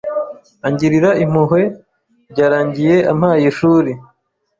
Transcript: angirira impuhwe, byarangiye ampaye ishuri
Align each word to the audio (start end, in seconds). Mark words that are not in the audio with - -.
angirira 0.67 1.09
impuhwe, 1.23 1.61
byarangiye 2.31 2.95
ampaye 3.11 3.45
ishuri 3.51 3.91